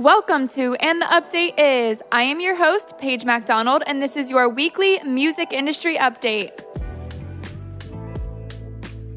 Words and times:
Welcome 0.00 0.48
to 0.48 0.74
And 0.76 1.02
the 1.02 1.06
Update 1.06 1.58
Is. 1.58 2.00
I 2.10 2.22
am 2.22 2.40
your 2.40 2.56
host, 2.56 2.96
Paige 2.96 3.26
MacDonald, 3.26 3.82
and 3.86 4.00
this 4.00 4.16
is 4.16 4.30
your 4.30 4.48
weekly 4.48 4.98
music 5.04 5.52
industry 5.52 5.98
update. 5.98 6.56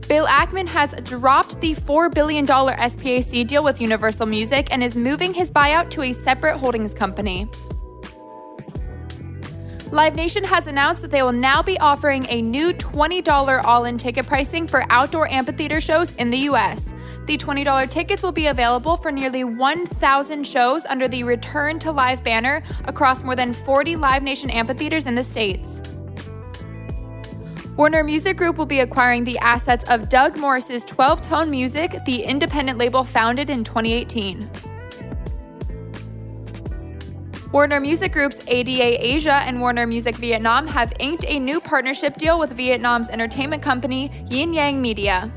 Bill 0.10 0.26
Ackman 0.26 0.68
has 0.68 0.94
dropped 1.06 1.62
the 1.62 1.74
$4 1.74 2.14
billion 2.14 2.46
SPAC 2.46 3.48
deal 3.48 3.64
with 3.64 3.80
Universal 3.80 4.26
Music 4.26 4.68
and 4.72 4.84
is 4.84 4.96
moving 4.96 5.34
his 5.34 5.50
buyout 5.50 5.90
to 5.92 6.02
a 6.02 6.12
separate 6.12 6.58
holdings 6.58 6.94
company. 6.94 7.48
Live 9.94 10.16
Nation 10.16 10.44
has 10.44 10.66
announced 10.66 11.04
that 11.04 11.12
they 11.12 11.22
will 11.22 11.32
now 11.32 11.62
be 11.62 11.78
offering 11.78 12.26
a 12.28 12.42
new 12.42 12.74
$20 12.74 13.64
all 13.64 13.86
in 13.86 13.96
ticket 13.96 14.26
pricing 14.26 14.66
for 14.66 14.84
outdoor 14.90 15.32
amphitheater 15.32 15.80
shows 15.80 16.16
in 16.16 16.32
the 16.32 16.38
U.S. 16.50 16.92
The 17.28 17.38
$20 17.38 17.92
tickets 17.92 18.24
will 18.24 18.32
be 18.32 18.48
available 18.48 18.98
for 18.98 19.12
nearly 19.12 19.44
1,000 19.44 20.48
shows 20.48 20.84
under 20.88 21.08
the 21.08 21.24
Return 21.24 21.78
to 21.78 21.92
Live 21.92 22.24
banner 22.24 22.64
across 22.86 23.24
more 23.24 23.36
than 23.36 23.54
40 23.54 23.96
Live 23.98 24.24
Nation 24.24 24.50
amphitheaters 24.50 25.06
in 25.06 25.14
the 25.14 25.24
States. 25.24 25.80
Warner 27.78 28.04
Music 28.04 28.36
Group 28.36 28.58
will 28.58 28.66
be 28.66 28.80
acquiring 28.80 29.24
the 29.24 29.38
assets 29.38 29.84
of 29.90 30.10
Doug 30.10 30.36
Morris's 30.38 30.84
12 30.86 31.22
Tone 31.22 31.52
Music, 31.52 32.00
the 32.08 32.24
independent 32.24 32.80
label 32.80 33.04
founded 33.04 33.52
in 33.52 33.64
2018. 33.64 34.50
Warner 37.54 37.80
Music 37.80 38.12
Group's 38.14 38.40
ADA 38.48 39.06
Asia 39.06 39.44
and 39.46 39.62
Warner 39.62 39.86
Music 39.86 40.16
Vietnam 40.16 40.66
have 40.66 40.92
inked 41.00 41.24
a 41.28 41.38
new 41.38 41.62
partnership 41.62 42.18
deal 42.18 42.40
with 42.40 42.54
Vietnam's 42.54 43.10
entertainment 43.12 43.62
company 43.62 44.10
Yin 44.28 44.54
Yang 44.54 44.82
Media. 44.82 45.32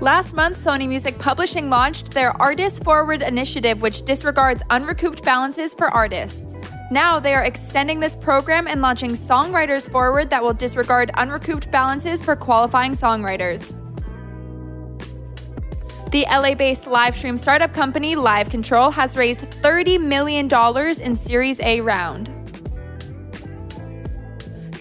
Last 0.00 0.32
month, 0.32 0.56
Sony 0.56 0.88
Music 0.88 1.18
Publishing 1.18 1.68
launched 1.68 2.12
their 2.12 2.34
Artist 2.40 2.82
Forward 2.84 3.20
initiative, 3.20 3.82
which 3.82 4.00
disregards 4.00 4.62
unrecouped 4.70 5.22
balances 5.24 5.74
for 5.74 5.88
artists. 5.88 6.56
Now 6.90 7.20
they 7.20 7.34
are 7.34 7.44
extending 7.44 8.00
this 8.00 8.16
program 8.16 8.66
and 8.66 8.80
launching 8.80 9.10
Songwriters 9.10 9.92
Forward 9.92 10.30
that 10.30 10.42
will 10.42 10.54
disregard 10.54 11.10
unrecouped 11.18 11.70
balances 11.70 12.22
for 12.22 12.34
qualifying 12.34 12.92
songwriters. 12.92 13.77
The 16.10 16.24
LA 16.30 16.54
based 16.54 16.86
live 16.86 17.14
stream 17.14 17.36
startup 17.36 17.74
company 17.74 18.16
Live 18.16 18.48
Control 18.48 18.90
has 18.90 19.14
raised 19.14 19.42
$30 19.42 20.00
million 20.00 20.48
in 21.02 21.14
Series 21.14 21.60
A 21.60 21.82
round. 21.82 22.28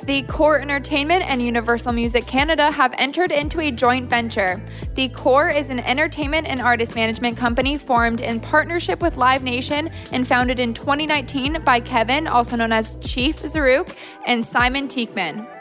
The 0.06 0.22
Core 0.24 0.62
Entertainment 0.62 1.30
and 1.30 1.42
Universal 1.42 1.92
Music 1.92 2.26
Canada 2.26 2.72
have 2.72 2.94
entered 2.98 3.34
into 3.34 3.60
a 3.60 3.72
joint 3.72 4.10
venture. 4.10 4.64
The 4.96 5.10
Core 5.10 5.50
is 5.50 5.70
an 5.70 5.82
entertainment 5.82 6.48
and 6.48 6.62
artist 6.62 6.96
management 6.96 7.36
company 7.36 7.78
formed 7.78 8.22
in 8.22 8.40
partnership 8.40 9.02
with 9.02 9.18
Live 9.18 9.44
Nation 9.44 9.90
and 10.14 10.26
founded 10.26 10.62
in 10.62 10.74
2019 10.74 11.62
by 11.66 11.82
Kevin, 11.82 12.28
also 12.28 12.56
known 12.56 12.72
as 12.72 12.96
Chief 13.02 13.42
Zaruk, 13.42 13.94
and 14.26 14.46
Simon 14.46 14.88
Tikhman. 14.88 15.57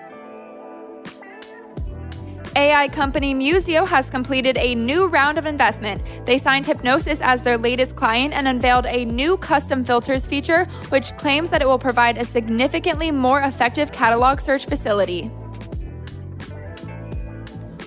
AI 2.57 2.89
company 2.89 3.35
Musiio 3.35 3.87
has 3.87 4.09
completed 4.09 4.57
a 4.57 4.75
new 4.75 5.09
round 5.09 5.37
of 5.37 5.45
investment. 5.45 6.01
They 6.25 6.39
signed 6.39 6.65
Hipgnosis 6.65 7.21
as 7.21 7.43
their 7.43 7.59
latest 7.59 7.97
client 7.97 8.33
and 8.33 8.49
unveiled 8.49 8.87
a 8.87 9.05
new 9.05 9.37
custom 9.37 9.85
filters 9.85 10.27
feature, 10.27 10.65
which 10.89 11.15
claims 11.19 11.51
that 11.51 11.61
it 11.61 11.67
will 11.67 11.79
provide 11.79 12.17
a 12.17 12.25
significantly 12.25 13.11
more 13.11 13.43
effective 13.43 13.93
catalog 13.93 14.41
search 14.41 14.65
facility. 14.65 15.31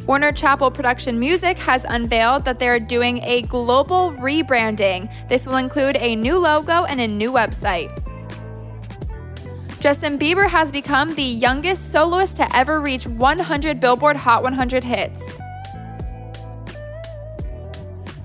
Warner 0.06 0.32
Chappell 0.32 0.70
Production 0.70 1.20
Music 1.20 1.58
has 1.58 1.84
unveiled 1.88 2.46
that 2.46 2.60
they're 2.60 2.80
doing 2.80 3.24
a 3.24 3.42
global 3.44 4.12
rebranding. 4.14 5.12
This 5.28 5.48
will 5.48 5.58
include 5.58 5.98
a 5.98 6.16
new 6.16 6.38
logo 6.38 6.86
and 6.86 7.02
a 7.02 7.08
new 7.08 7.32
website. 7.32 7.90
Justin 9.80 10.20
Bieber 10.20 10.46
has 10.46 10.74
become 10.74 11.16
the 11.16 11.24
youngest 11.24 11.94
soloist 11.94 12.36
to 12.36 12.56
ever 12.56 12.82
reach 12.82 13.08
100 13.08 13.80
Billboard 13.80 14.18
Hot 14.18 14.44
100 14.44 14.84
hits. 14.84 15.24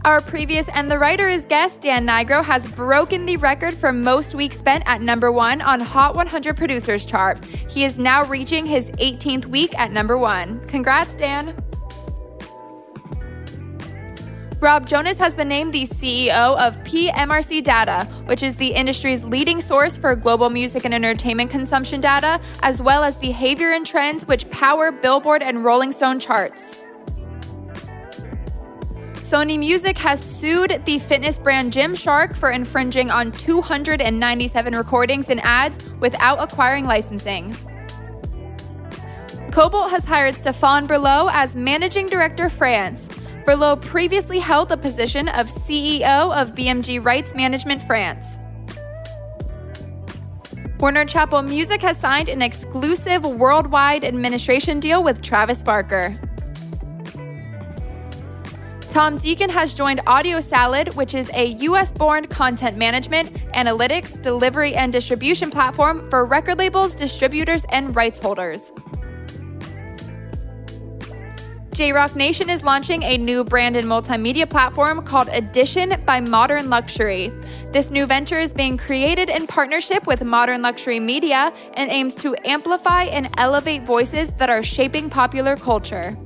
Our 0.05 0.21
previous 0.21 0.69
And 0.69 0.91
the 0.91 0.99
Writer 0.99 1.29
is 1.29 1.47
guest, 1.47 1.81
Dan 1.81 2.07
Nigro, 2.07 2.45
has 2.45 2.67
broken 2.73 3.25
the 3.25 3.37
record 3.37 3.73
for 3.73 3.93
most 3.93 4.35
weeks 4.35 4.59
spent 4.59 4.83
at 4.87 5.01
number 5.01 5.31
one 5.31 5.61
on 5.61 5.79
Hot 5.79 6.17
100 6.17 6.57
Producers 6.57 7.07
chart. 7.07 7.43
He 7.71 7.85
is 7.85 8.01
now 8.01 8.25
reaching 8.25 8.67
his 8.67 8.91
18th 8.93 9.47
week 9.47 9.79
at 9.79 9.93
number 9.93 10.19
one. 10.19 10.59
Congrats, 10.67 11.15
Dan. 11.15 11.55
Rob 14.65 14.87
Jonas 14.87 15.19
has 15.19 15.37
been 15.37 15.49
named 15.49 15.75
the 15.75 15.87
CEO 15.87 16.57
of 16.57 16.79
PMRC 16.85 17.63
Data, 17.63 18.07
which 18.25 18.43
is 18.43 18.55
the 18.55 18.69
industry's 18.69 19.23
leading 19.23 19.61
source 19.61 19.99
for 19.99 20.17
global 20.17 20.49
music 20.49 20.87
and 20.87 20.95
entertainment 20.95 21.51
consumption 21.51 22.01
data, 22.01 22.41
as 22.63 22.81
well 22.81 23.05
as 23.05 23.19
behavior 23.19 23.73
and 23.73 23.85
trends 23.85 24.27
which 24.27 24.49
power 24.49 24.91
Billboard 24.91 25.43
and 25.43 25.67
Rolling 25.67 25.93
Stone 25.93 26.19
charts. 26.19 26.79
Sony 29.17 29.59
Music 29.59 29.99
has 29.99 30.19
sued 30.19 30.81
the 30.87 30.99
fitness 30.99 31.39
brand 31.39 31.71
Gymshark 31.71 32.35
for 32.35 32.51
infringing 32.51 33.11
on 33.11 33.33
297 33.33 34.75
recordings 34.75 35.29
and 35.29 35.43
ads 35.43 35.77
without 36.01 36.39
acquiring 36.43 36.87
licensing. 36.87 37.55
Kobalt 39.51 39.91
has 39.91 40.07
hired 40.07 40.35
Stéphane 40.35 40.89
Berlot 40.89 41.29
as 41.35 41.55
Managing 41.55 42.07
Director 42.07 42.49
France. 42.49 43.11
Berlot 43.45 43.83
previously 43.83 44.39
held 44.39 44.71
the 44.71 44.77
position 44.77 45.29
of 45.29 45.49
CEO 45.49 46.35
of 46.35 46.55
BMG 46.55 47.05
Rights 47.05 47.35
Management 47.35 47.83
France. 47.83 48.39
Warner 50.81 51.05
Chappell 51.05 51.43
Music 51.43 51.83
has 51.83 51.99
signed 51.99 52.31
an 52.31 52.41
exclusive 52.41 53.25
worldwide 53.25 54.03
administration 54.03 54.81
deal 54.81 55.03
with 55.03 55.21
Travis 55.21 55.63
Barker. 55.63 56.19
Tom 58.89 59.19
Deacon 59.19 59.51
has 59.51 59.75
joined 59.75 60.01
Audio 60.07 60.41
Salad, 60.41 60.95
which 60.95 61.15
is 61.15 61.31
a 61.35 61.47
US 61.69 61.93
born 61.93 62.27
content 62.27 62.79
management, 62.79 63.35
analytics, 63.53 64.21
delivery, 64.23 64.75
and 64.75 64.93
distribution 64.93 65.51
platform 65.51 66.09
for 66.09 66.25
record 66.25 66.59
labels, 66.59 66.95
distributors, 66.95 67.65
and 67.71 67.95
rights 67.95 68.19
holders. 68.19 68.73
J 71.75 71.91
Roc 71.91 72.15
Nation 72.15 72.49
is 72.51 72.63
launching 72.63 73.03
a 73.03 73.19
new 73.19 73.43
brand 73.43 73.75
and 73.75 73.89
multimedia 73.89 74.49
platform 74.49 75.05
called 75.05 75.29
Edition 75.31 76.01
by 76.07 76.21
Modern 76.21 76.71
Luxury. 76.71 77.33
This 77.73 77.91
new 77.91 78.07
venture 78.07 78.39
is 78.39 78.53
being 78.53 78.77
created 78.77 79.29
in 79.29 79.49
partnership 79.49 80.07
with 80.07 80.23
Modern 80.23 80.63
Luxury 80.63 81.01
Media 81.01 81.53
and 81.73 81.91
aims 81.91 82.15
to 82.17 82.37
amplify 82.49 83.03
and 83.05 83.29
elevate 83.39 83.83
voices 83.83 84.31
that 84.39 84.49
are 84.51 84.63
shaping 84.63 85.11
popular 85.11 85.57
culture. 85.57 86.17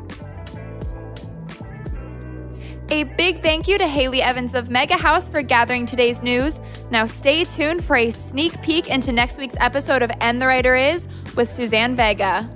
A 2.90 3.04
big 3.04 3.42
thank 3.42 3.66
you 3.66 3.78
to 3.78 3.86
Haley 3.86 4.20
Evans 4.20 4.54
of 4.54 4.68
Mega 4.68 4.98
House 4.98 5.30
for 5.30 5.40
gathering 5.40 5.86
today's 5.86 6.22
news. 6.22 6.60
Now 6.90 7.06
stay 7.06 7.44
tuned 7.44 7.82
for 7.82 7.96
a 7.96 8.10
sneak 8.10 8.60
peek 8.60 8.90
into 8.90 9.12
next 9.12 9.38
week's 9.38 9.56
episode 9.60 10.02
of 10.02 10.10
And 10.20 10.42
the 10.42 10.46
Writer 10.46 10.76
Is 10.76 11.08
with 11.36 11.50
Suzanne 11.50 11.96
Vega. 11.96 12.50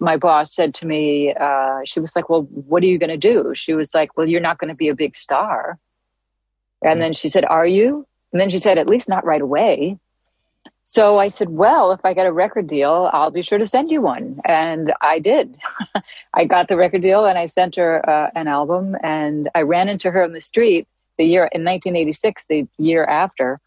My 0.00 0.16
boss 0.16 0.54
said 0.54 0.74
to 0.76 0.86
me, 0.86 1.34
uh, 1.34 1.80
she 1.84 2.00
was 2.00 2.14
like, 2.14 2.28
Well, 2.28 2.42
what 2.42 2.82
are 2.82 2.86
you 2.86 2.98
going 2.98 3.10
to 3.10 3.16
do? 3.16 3.52
She 3.54 3.74
was 3.74 3.94
like, 3.94 4.16
Well, 4.16 4.28
you're 4.28 4.40
not 4.40 4.58
going 4.58 4.68
to 4.68 4.74
be 4.74 4.88
a 4.88 4.94
big 4.94 5.16
star. 5.16 5.78
And 6.82 7.00
then 7.00 7.12
she 7.12 7.28
said, 7.28 7.44
Are 7.44 7.66
you? 7.66 8.06
And 8.32 8.40
then 8.40 8.50
she 8.50 8.58
said, 8.58 8.78
At 8.78 8.88
least 8.88 9.08
not 9.08 9.24
right 9.24 9.40
away. 9.40 9.98
So 10.90 11.18
I 11.18 11.28
said, 11.28 11.50
well, 11.50 11.92
if 11.92 12.00
I 12.02 12.14
get 12.14 12.26
a 12.26 12.32
record 12.32 12.66
deal, 12.66 13.10
I'll 13.12 13.30
be 13.30 13.42
sure 13.42 13.58
to 13.58 13.66
send 13.66 13.90
you 13.90 14.00
one. 14.00 14.40
And 14.46 14.90
I 15.02 15.18
did. 15.18 15.58
I 16.34 16.46
got 16.46 16.68
the 16.68 16.78
record 16.78 17.02
deal 17.02 17.26
and 17.26 17.36
I 17.36 17.44
sent 17.44 17.76
her 17.76 18.08
uh, 18.08 18.30
an 18.34 18.48
album. 18.48 18.96
And 19.02 19.50
I 19.54 19.62
ran 19.62 19.90
into 19.90 20.10
her 20.10 20.24
on 20.24 20.32
the 20.32 20.40
street 20.40 20.88
the 21.18 21.26
year 21.26 21.42
in 21.52 21.62
1986, 21.62 22.46
the 22.46 22.66
year 22.78 23.04
after. 23.04 23.60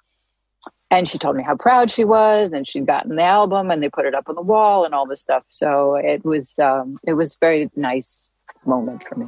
And 0.92 1.08
she 1.08 1.18
told 1.18 1.38
me 1.38 1.44
how 1.44 1.56
proud 1.56 1.90
she 1.90 2.04
was, 2.04 2.52
and 2.52 2.68
she'd 2.68 2.86
gotten 2.86 3.16
the 3.16 3.24
album, 3.24 3.72
and 3.72 3.82
they 3.82 3.90
put 3.90 4.06
it 4.06 4.14
up 4.14 4.28
on 4.28 4.36
the 4.36 4.42
wall, 4.42 4.84
and 4.86 4.94
all 4.94 5.08
this 5.08 5.22
stuff. 5.22 5.44
So 5.48 5.96
it 5.96 6.24
was 6.26 6.60
um, 6.60 6.98
it 7.08 7.14
was 7.14 7.36
very 7.40 7.72
nice 7.76 8.28
moment 8.66 9.06
for 9.08 9.16
me. 9.16 9.28